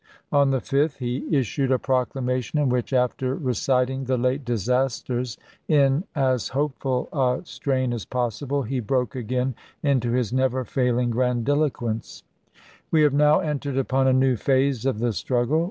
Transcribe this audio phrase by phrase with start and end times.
[0.31, 6.05] On the 5th he issued a proclamation, in which, after reciting the late disasters in
[6.15, 9.53] as hopeful a strain as possible, he broke again
[9.83, 12.23] into his never failing grandiloquence:
[12.89, 15.59] We have now entered upon a new phase of the struggle.